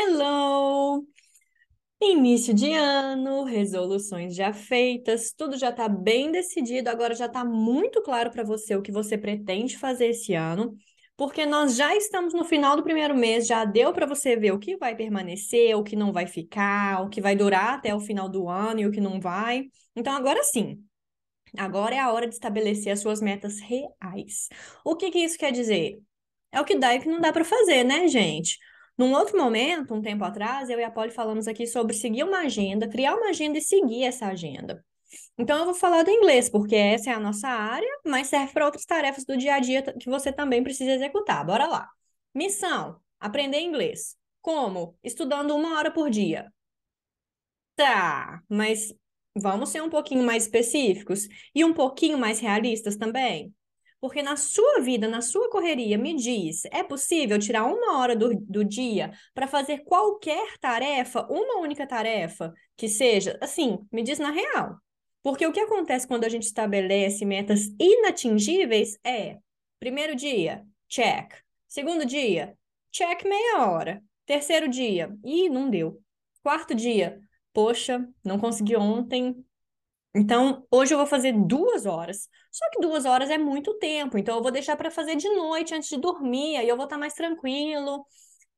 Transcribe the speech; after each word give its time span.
Hello! 0.00 1.04
Início 2.00 2.54
de 2.54 2.72
ano, 2.72 3.44
resoluções 3.44 4.34
já 4.36 4.52
feitas, 4.52 5.32
tudo 5.32 5.56
já 5.58 5.70
está 5.70 5.88
bem 5.88 6.30
decidido, 6.30 6.88
agora 6.88 7.14
já 7.14 7.26
está 7.26 7.44
muito 7.44 8.00
claro 8.02 8.30
para 8.30 8.44
você 8.44 8.76
o 8.76 8.82
que 8.82 8.92
você 8.92 9.18
pretende 9.18 9.76
fazer 9.76 10.08
esse 10.08 10.34
ano, 10.34 10.76
porque 11.16 11.44
nós 11.44 11.76
já 11.76 11.96
estamos 11.96 12.32
no 12.34 12.44
final 12.44 12.76
do 12.76 12.84
primeiro 12.84 13.16
mês, 13.16 13.46
já 13.48 13.64
deu 13.64 13.92
para 13.92 14.06
você 14.06 14.36
ver 14.36 14.52
o 14.52 14.58
que 14.60 14.76
vai 14.76 14.94
permanecer, 14.94 15.76
o 15.76 15.82
que 15.82 15.96
não 15.96 16.12
vai 16.12 16.26
ficar, 16.26 17.02
o 17.02 17.08
que 17.08 17.20
vai 17.20 17.34
durar 17.34 17.74
até 17.74 17.94
o 17.94 18.00
final 18.00 18.28
do 18.28 18.48
ano 18.48 18.80
e 18.80 18.86
o 18.86 18.92
que 18.92 19.00
não 19.00 19.20
vai. 19.20 19.64
Então, 19.96 20.14
agora 20.14 20.42
sim, 20.44 20.78
agora 21.56 21.94
é 21.96 21.98
a 21.98 22.12
hora 22.12 22.28
de 22.28 22.34
estabelecer 22.34 22.92
as 22.92 23.00
suas 23.00 23.20
metas 23.20 23.60
reais. 23.60 24.48
O 24.84 24.96
que, 24.96 25.10
que 25.10 25.18
isso 25.18 25.38
quer 25.38 25.52
dizer? 25.52 25.98
É 26.52 26.60
o 26.60 26.64
que 26.64 26.78
dá 26.78 26.94
e 26.94 26.98
o 26.98 27.02
que 27.02 27.08
não 27.08 27.20
dá 27.20 27.32
para 27.32 27.44
fazer, 27.44 27.84
né, 27.84 28.08
gente? 28.08 28.58
Num 28.98 29.12
outro 29.12 29.38
momento, 29.38 29.94
um 29.94 30.02
tempo 30.02 30.24
atrás, 30.24 30.68
eu 30.68 30.78
e 30.80 30.84
a 30.84 30.90
Polly 30.90 31.12
falamos 31.12 31.46
aqui 31.46 31.66
sobre 31.66 31.94
seguir 31.94 32.24
uma 32.24 32.40
agenda, 32.40 32.88
criar 32.88 33.14
uma 33.14 33.28
agenda 33.28 33.56
e 33.58 33.62
seguir 33.62 34.02
essa 34.04 34.26
agenda. 34.26 34.84
Então, 35.38 35.58
eu 35.60 35.64
vou 35.66 35.74
falar 35.74 36.02
do 36.02 36.10
inglês, 36.10 36.50
porque 36.50 36.74
essa 36.74 37.10
é 37.10 37.14
a 37.14 37.20
nossa 37.20 37.48
área, 37.48 37.88
mas 38.04 38.26
serve 38.26 38.52
para 38.52 38.66
outras 38.66 38.84
tarefas 38.84 39.24
do 39.24 39.36
dia 39.36 39.54
a 39.54 39.60
dia 39.60 39.82
que 39.82 40.10
você 40.10 40.32
também 40.32 40.62
precisa 40.64 40.90
executar. 40.92 41.46
Bora 41.46 41.66
lá. 41.66 41.88
Missão: 42.34 43.00
aprender 43.20 43.60
inglês. 43.60 44.16
Como? 44.42 44.98
Estudando 45.02 45.54
uma 45.54 45.78
hora 45.78 45.92
por 45.92 46.10
dia. 46.10 46.52
Tá, 47.76 48.42
mas 48.48 48.92
vamos 49.36 49.68
ser 49.68 49.80
um 49.82 49.88
pouquinho 49.88 50.24
mais 50.24 50.44
específicos 50.44 51.28
e 51.54 51.64
um 51.64 51.72
pouquinho 51.72 52.18
mais 52.18 52.40
realistas 52.40 52.96
também? 52.96 53.54
Porque 54.00 54.22
na 54.22 54.36
sua 54.36 54.80
vida, 54.80 55.08
na 55.08 55.20
sua 55.20 55.50
correria, 55.50 55.98
me 55.98 56.14
diz, 56.14 56.64
é 56.66 56.84
possível 56.84 57.38
tirar 57.38 57.64
uma 57.64 57.98
hora 57.98 58.14
do, 58.14 58.32
do 58.34 58.64
dia 58.64 59.10
para 59.34 59.48
fazer 59.48 59.78
qualquer 59.78 60.56
tarefa, 60.58 61.26
uma 61.28 61.58
única 61.58 61.86
tarefa, 61.86 62.52
que 62.76 62.88
seja, 62.88 63.36
assim, 63.40 63.78
me 63.90 64.02
diz 64.02 64.18
na 64.18 64.30
real. 64.30 64.76
Porque 65.22 65.46
o 65.46 65.52
que 65.52 65.60
acontece 65.60 66.06
quando 66.06 66.24
a 66.24 66.28
gente 66.28 66.44
estabelece 66.44 67.24
metas 67.24 67.62
inatingíveis 67.78 68.96
é: 69.04 69.38
primeiro 69.80 70.14
dia, 70.14 70.64
check. 70.88 71.34
Segundo 71.66 72.06
dia, 72.06 72.56
check 72.90 73.24
meia 73.24 73.66
hora. 73.66 74.02
Terceiro 74.24 74.68
dia, 74.68 75.12
ih, 75.24 75.48
não 75.48 75.68
deu. 75.68 76.00
Quarto 76.42 76.74
dia, 76.74 77.20
poxa, 77.52 78.08
não 78.24 78.38
consegui 78.38 78.76
ontem, 78.76 79.44
então, 80.14 80.66
hoje 80.70 80.94
eu 80.94 80.98
vou 80.98 81.06
fazer 81.06 81.32
duas 81.32 81.86
horas. 81.86 82.28
Só 82.50 82.68
que 82.70 82.80
duas 82.80 83.04
horas 83.04 83.30
é 83.30 83.38
muito 83.38 83.74
tempo, 83.78 84.16
então 84.18 84.36
eu 84.36 84.42
vou 84.42 84.50
deixar 84.50 84.76
para 84.76 84.90
fazer 84.90 85.16
de 85.16 85.28
noite 85.28 85.74
antes 85.74 85.88
de 85.88 85.98
dormir, 85.98 86.56
aí 86.56 86.68
eu 86.68 86.76
vou 86.76 86.84
estar 86.84 86.96
tá 86.96 87.00
mais 87.00 87.14
tranquilo. 87.14 88.04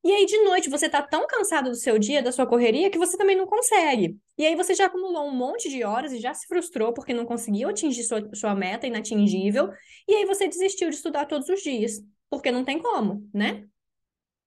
E 0.02 0.12
aí, 0.12 0.24
de 0.24 0.38
noite, 0.44 0.70
você 0.70 0.86
está 0.86 1.02
tão 1.02 1.26
cansado 1.26 1.68
do 1.68 1.76
seu 1.76 1.98
dia, 1.98 2.22
da 2.22 2.32
sua 2.32 2.46
correria, 2.46 2.90
que 2.90 2.96
você 2.96 3.18
também 3.18 3.36
não 3.36 3.46
consegue. 3.46 4.18
E 4.38 4.46
aí, 4.46 4.56
você 4.56 4.74
já 4.74 4.86
acumulou 4.86 5.26
um 5.26 5.34
monte 5.36 5.68
de 5.68 5.84
horas 5.84 6.12
e 6.12 6.18
já 6.18 6.32
se 6.32 6.46
frustrou 6.46 6.94
porque 6.94 7.12
não 7.12 7.26
conseguiu 7.26 7.68
atingir 7.68 8.04
sua, 8.04 8.34
sua 8.34 8.54
meta 8.54 8.86
inatingível. 8.86 9.70
E 10.08 10.14
aí, 10.14 10.24
você 10.24 10.48
desistiu 10.48 10.88
de 10.88 10.96
estudar 10.96 11.26
todos 11.26 11.48
os 11.50 11.60
dias, 11.60 12.00
porque 12.30 12.50
não 12.50 12.64
tem 12.64 12.78
como, 12.78 13.28
né? 13.34 13.66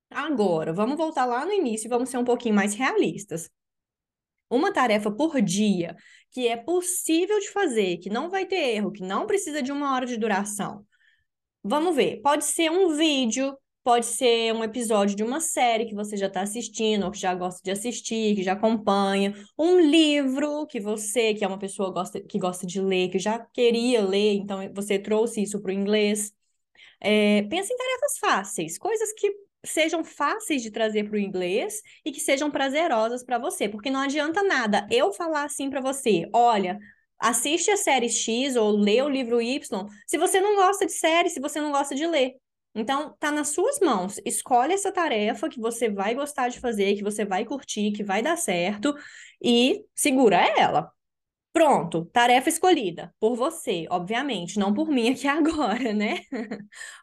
Agora, 0.09 0.73
vamos 0.73 0.97
voltar 0.97 1.25
lá 1.25 1.45
no 1.45 1.51
início 1.51 1.87
e 1.87 1.89
vamos 1.89 2.09
ser 2.09 2.17
um 2.17 2.23
pouquinho 2.23 2.55
mais 2.55 2.73
realistas 2.73 3.49
uma 4.55 4.71
tarefa 4.71 5.11
por 5.11 5.41
dia 5.41 5.95
que 6.33 6.47
é 6.47 6.57
possível 6.57 7.39
de 7.39 7.49
fazer, 7.51 7.97
que 7.97 8.09
não 8.09 8.29
vai 8.29 8.45
ter 8.45 8.75
erro, 8.75 8.91
que 8.91 9.03
não 9.03 9.27
precisa 9.27 9.61
de 9.61 9.71
uma 9.71 9.93
hora 9.93 10.05
de 10.05 10.17
duração. 10.17 10.85
Vamos 11.63 11.95
ver, 11.95 12.21
pode 12.21 12.43
ser 12.43 12.71
um 12.71 12.95
vídeo, 12.95 13.55
pode 13.83 14.05
ser 14.05 14.53
um 14.53 14.63
episódio 14.63 15.15
de 15.15 15.23
uma 15.23 15.39
série 15.39 15.85
que 15.85 15.93
você 15.93 16.17
já 16.17 16.27
está 16.27 16.41
assistindo, 16.41 17.05
ou 17.05 17.11
que 17.11 17.19
já 17.19 17.35
gosta 17.35 17.61
de 17.63 17.71
assistir, 17.71 18.35
que 18.35 18.43
já 18.43 18.53
acompanha, 18.53 19.33
um 19.57 19.79
livro 19.79 20.65
que 20.67 20.79
você, 20.79 21.33
que 21.33 21.45
é 21.45 21.47
uma 21.47 21.59
pessoa 21.59 21.91
gosta, 21.91 22.19
que 22.19 22.39
gosta 22.39 22.65
de 22.65 22.81
ler, 22.81 23.09
que 23.09 23.19
já 23.19 23.39
queria 23.39 24.01
ler, 24.03 24.33
então 24.35 24.59
você 24.73 24.97
trouxe 24.97 25.43
isso 25.43 25.61
para 25.61 25.69
o 25.69 25.73
inglês. 25.73 26.33
É, 26.99 27.43
pensa 27.43 27.73
em 27.73 27.77
tarefas 27.77 28.17
fáceis, 28.19 28.77
coisas 28.77 29.13
que 29.13 29.31
sejam 29.65 30.03
fáceis 30.03 30.61
de 30.61 30.71
trazer 30.71 31.05
para 31.05 31.15
o 31.15 31.19
inglês 31.19 31.81
e 32.05 32.11
que 32.11 32.19
sejam 32.19 32.51
prazerosas 32.51 33.23
para 33.23 33.37
você, 33.37 33.69
porque 33.69 33.89
não 33.89 34.01
adianta 34.01 34.43
nada 34.43 34.87
eu 34.91 35.13
falar 35.13 35.43
assim 35.45 35.69
para 35.69 35.81
você, 35.81 36.27
olha, 36.33 36.79
assiste 37.19 37.71
a 37.71 37.77
série 37.77 38.09
X 38.09 38.55
ou 38.55 38.71
lê 38.71 39.01
o 39.01 39.09
livro 39.09 39.41
Y, 39.41 39.87
se 40.07 40.17
você 40.17 40.41
não 40.41 40.55
gosta 40.55 40.85
de 40.85 40.91
série, 40.91 41.29
se 41.29 41.39
você 41.39 41.61
não 41.61 41.71
gosta 41.71 41.95
de 41.95 42.05
ler. 42.05 42.33
Então, 42.75 43.15
tá 43.19 43.31
nas 43.31 43.49
suas 43.49 43.79
mãos. 43.79 44.19
Escolhe 44.25 44.73
essa 44.73 44.91
tarefa 44.91 45.47
que 45.47 45.59
você 45.59 45.89
vai 45.89 46.15
gostar 46.15 46.49
de 46.49 46.59
fazer, 46.59 46.95
que 46.95 47.03
você 47.03 47.23
vai 47.23 47.45
curtir, 47.45 47.91
que 47.91 48.03
vai 48.03 48.21
dar 48.21 48.35
certo 48.35 48.95
e 49.41 49.85
segura 49.95 50.37
ela. 50.57 50.91
Pronto, 51.51 52.05
tarefa 52.05 52.49
escolhida 52.49 53.13
por 53.19 53.35
você, 53.35 53.85
obviamente, 53.91 54.57
não 54.57 54.73
por 54.73 54.89
mim 54.89 55.09
aqui 55.09 55.27
agora, 55.29 55.93
né? 55.93 56.21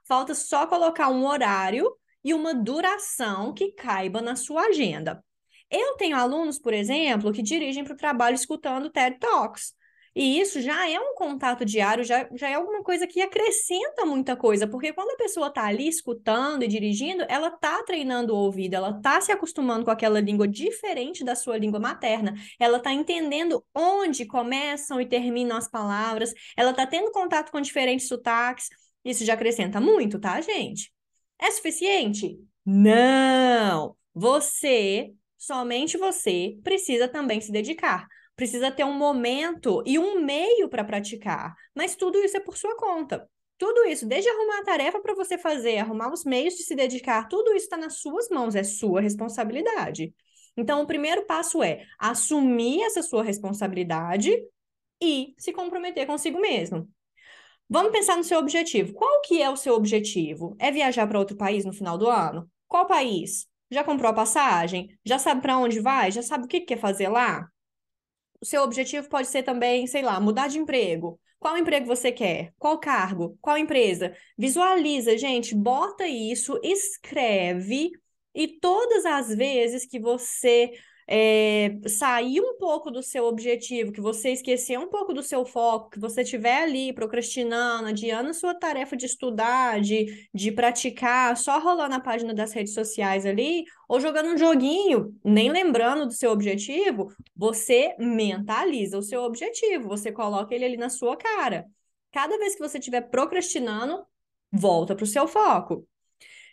Falta 0.09 0.35
só 0.35 0.67
colocar 0.67 1.09
um 1.09 1.25
horário 1.25 1.89
e 2.25 2.35
uma 2.35 2.55
duração 2.55 3.53
que 3.53 3.73
caiba 3.73 4.21
na 4.21 4.37
sua 4.37 4.67
agenda. 4.67 5.23
Eu 5.71 5.97
tenho 5.97 6.17
alunos, 6.17 6.59
por 6.59 6.75
exemplo, 6.75 7.33
que 7.33 7.43
dirigem 7.43 7.85
para 7.85 7.95
o 7.95 7.97
trabalho 7.97 8.35
escutando 8.35 8.91
TED 8.91 9.19
Talks. 9.19 9.75
E 10.15 10.41
isso 10.41 10.61
já 10.61 10.89
é 10.91 10.99
um 10.99 11.15
contato 11.15 11.65
diário, 11.65 12.03
já, 12.03 12.29
já 12.35 12.49
é 12.49 12.55
alguma 12.55 12.83
coisa 12.83 13.07
que 13.07 13.21
acrescenta 13.21 14.05
muita 14.05 14.37
coisa, 14.37 14.67
porque 14.67 14.93
quando 14.93 15.13
a 15.13 15.17
pessoa 15.17 15.47
está 15.47 15.65
ali 15.67 15.87
escutando 15.87 16.65
e 16.65 16.69
dirigindo, 16.69 17.25
ela 17.29 17.47
está 17.47 17.81
treinando 17.85 18.35
o 18.35 18.37
ouvido, 18.37 18.75
ela 18.75 18.91
está 18.91 19.21
se 19.21 19.31
acostumando 19.31 19.85
com 19.85 19.91
aquela 19.93 20.21
língua 20.21 20.49
diferente 20.49 21.23
da 21.23 21.37
sua 21.37 21.57
língua 21.57 21.79
materna, 21.79 22.35
ela 22.59 22.79
está 22.79 22.93
entendendo 22.93 23.65
onde 23.73 24.27
começam 24.27 25.01
e 25.01 25.07
terminam 25.07 25.57
as 25.57 25.71
palavras, 25.71 26.35
ela 26.57 26.73
está 26.73 26.85
tendo 26.87 27.13
contato 27.13 27.53
com 27.53 27.61
diferentes 27.61 28.09
sotaques. 28.09 28.69
Isso 29.05 29.25
já 29.25 29.35
acrescenta 29.35 29.81
muito, 29.81 30.19
tá, 30.19 30.41
gente? 30.41 30.93
É 31.41 31.51
suficiente? 31.51 32.39
Não! 32.65 33.97
Você, 34.15 35.13
somente 35.39 35.97
você, 35.97 36.59
precisa 36.63 37.09
também 37.09 37.41
se 37.41 37.51
dedicar. 37.51 38.07
Precisa 38.37 38.71
ter 38.71 38.85
um 38.85 38.93
momento 38.93 39.83
e 39.87 39.99
um 39.99 40.21
meio 40.21 40.69
para 40.69 40.85
praticar. 40.85 41.55
Mas 41.75 41.97
tudo 41.97 42.19
isso 42.19 42.37
é 42.37 42.41
por 42.41 42.57
sua 42.57 42.77
conta. 42.77 43.29
Tudo 43.57 43.85
isso, 43.85 44.07
desde 44.07 44.31
arrumar 44.31 44.61
a 44.61 44.65
tarefa 44.65 45.01
para 45.01 45.15
você 45.15 45.37
fazer, 45.37 45.79
arrumar 45.79 46.13
os 46.13 46.25
meios 46.25 46.55
de 46.55 46.63
se 46.63 46.75
dedicar, 46.75 47.29
tudo 47.29 47.51
isso 47.51 47.67
está 47.67 47.77
nas 47.77 47.99
suas 48.01 48.29
mãos, 48.31 48.55
é 48.55 48.63
sua 48.63 49.03
responsabilidade. 49.03 50.15
Então, 50.57 50.83
o 50.83 50.87
primeiro 50.87 51.27
passo 51.27 51.63
é 51.63 51.85
assumir 51.99 52.83
essa 52.83 53.03
sua 53.03 53.23
responsabilidade 53.23 54.35
e 55.03 55.35
se 55.39 55.53
comprometer 55.53 56.07
consigo 56.07 56.41
mesmo. 56.41 56.89
Vamos 57.73 57.93
pensar 57.93 58.17
no 58.17 58.25
seu 58.25 58.41
objetivo. 58.41 58.93
Qual 58.93 59.21
que 59.21 59.41
é 59.41 59.49
o 59.49 59.57
seu 59.57 59.75
objetivo? 59.75 60.57
É 60.59 60.73
viajar 60.73 61.07
para 61.07 61.21
outro 61.21 61.37
país 61.37 61.65
no 61.65 61.73
final 61.73 61.97
do 61.97 62.09
ano? 62.11 62.51
Qual 62.67 62.85
país? 62.85 63.47
Já 63.71 63.85
comprou 63.85 64.11
a 64.11 64.13
passagem? 64.15 64.99
Já 65.05 65.21
sabe 65.21 65.41
para 65.41 65.57
onde 65.57 65.79
vai? 65.79 66.11
Já 66.11 66.21
sabe 66.21 66.47
o 66.47 66.49
que 66.49 66.63
quer 66.63 66.79
fazer 66.79 67.09
lá? 67.09 67.49
O 68.41 68.45
seu 68.45 68.63
objetivo 68.63 69.09
pode 69.09 69.29
ser 69.29 69.45
também, 69.45 69.87
sei 69.87 70.03
lá, 70.03 70.19
mudar 70.19 70.49
de 70.49 70.59
emprego. 70.59 71.21
Qual 71.39 71.57
emprego 71.57 71.87
você 71.87 72.11
quer? 72.11 72.53
Qual 72.59 72.77
cargo? 72.77 73.39
Qual 73.41 73.57
empresa? 73.57 74.17
Visualiza, 74.37 75.17
gente, 75.17 75.55
bota 75.55 76.09
isso, 76.09 76.59
escreve 76.65 77.93
e 78.35 78.49
todas 78.49 79.07
as 79.07 79.29
vezes 79.29 79.87
que 79.87 80.01
você 80.01 80.73
é, 81.13 81.77
sair 81.89 82.41
um 82.41 82.57
pouco 82.57 82.89
do 82.89 83.03
seu 83.03 83.25
objetivo, 83.25 83.91
que 83.91 84.01
você 84.01 84.31
esquecer 84.31 84.79
um 84.79 84.89
pouco 84.89 85.13
do 85.13 85.25
seu 85.25 85.45
foco, 85.45 85.91
que 85.91 85.99
você 85.99 86.23
estiver 86.23 86.63
ali 86.63 86.93
procrastinando, 86.93 87.89
adiando 87.89 88.31
a 88.31 88.33
sua 88.33 88.55
tarefa 88.55 88.97
de 88.97 89.07
estudar, 89.07 89.81
de, 89.81 90.29
de 90.33 90.53
praticar, 90.53 91.37
só 91.37 91.59
rolando 91.59 91.97
a 91.97 92.01
página 92.01 92.33
das 92.33 92.53
redes 92.53 92.75
sociais 92.75 93.27
ali, 93.27 93.65
ou 93.89 93.99
jogando 93.99 94.29
um 94.29 94.39
joguinho, 94.39 95.13
nem 95.25 95.51
lembrando 95.51 96.07
do 96.07 96.13
seu 96.13 96.31
objetivo, 96.31 97.13
você 97.35 97.97
mentaliza 97.99 98.97
o 98.97 99.03
seu 99.03 99.23
objetivo, 99.25 99.89
você 99.89 100.13
coloca 100.13 100.55
ele 100.55 100.65
ali 100.65 100.77
na 100.77 100.89
sua 100.89 101.17
cara. 101.17 101.67
Cada 102.13 102.39
vez 102.39 102.55
que 102.55 102.61
você 102.61 102.79
estiver 102.79 103.01
procrastinando, 103.01 104.07
volta 104.53 104.95
para 104.95 105.05
o 105.05 105.09
seu 105.09 105.27
foco. 105.27 105.85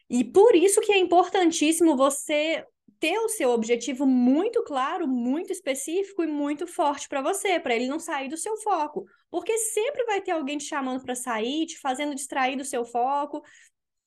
E 0.09 0.23
por 0.23 0.55
isso 0.55 0.81
que 0.81 0.91
é 0.91 0.97
importantíssimo 0.97 1.95
você 1.95 2.65
ter 2.99 3.17
o 3.19 3.29
seu 3.29 3.49
objetivo 3.51 4.05
muito 4.05 4.63
claro, 4.63 5.07
muito 5.07 5.51
específico 5.51 6.23
e 6.23 6.27
muito 6.27 6.65
forte 6.67 7.07
para 7.07 7.21
você, 7.21 7.59
para 7.59 7.75
ele 7.75 7.87
não 7.87 7.99
sair 7.99 8.29
do 8.29 8.37
seu 8.37 8.57
foco. 8.57 9.05
Porque 9.29 9.57
sempre 9.57 10.03
vai 10.05 10.21
ter 10.21 10.31
alguém 10.31 10.57
te 10.57 10.65
chamando 10.65 11.03
para 11.03 11.15
sair, 11.15 11.65
te 11.65 11.79
fazendo 11.79 12.15
distrair 12.15 12.55
do 12.55 12.65
seu 12.65 12.85
foco. 12.85 13.43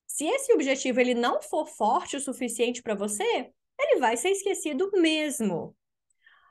Se 0.07 0.25
esse 0.25 0.53
objetivo 0.53 0.99
ele 0.99 1.13
não 1.13 1.41
for 1.41 1.67
forte 1.67 2.17
o 2.17 2.21
suficiente 2.21 2.81
para 2.81 2.95
você, 2.95 3.51
ele 3.79 3.99
vai 3.99 4.17
ser 4.17 4.29
esquecido 4.29 4.91
mesmo. 4.93 5.75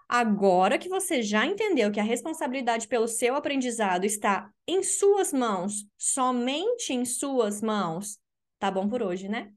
Agora 0.09 0.77
que 0.77 0.89
você 0.89 1.23
já 1.23 1.47
entendeu 1.47 1.93
que 1.93 2.01
a 2.01 2.03
responsabilidade 2.03 2.89
pelo 2.89 3.07
seu 3.07 3.37
aprendizado 3.37 4.05
está 4.05 4.51
em 4.67 4.83
suas 4.83 5.33
mãos, 5.33 5.87
somente 5.97 6.93
em 6.93 7.05
suas 7.05 7.63
mãos, 7.63 8.19
tá 8.59 8.71
bom 8.71 8.89
por 8.89 9.03
hoje, 9.03 9.29
né? 9.29 9.53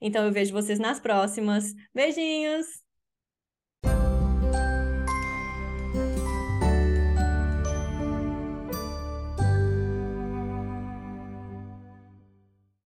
Então 0.00 0.24
eu 0.24 0.32
vejo 0.32 0.52
vocês 0.52 0.78
nas 0.78 1.00
próximas. 1.00 1.74
Beijinhos! 1.94 2.85